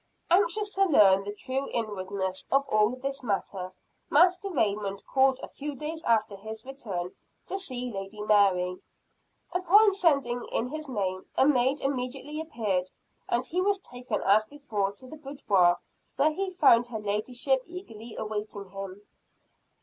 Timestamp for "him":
18.71-19.03